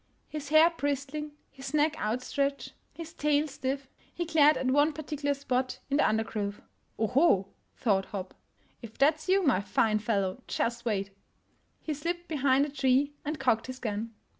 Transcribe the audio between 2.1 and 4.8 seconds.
stretched, his tail stiff, he glared at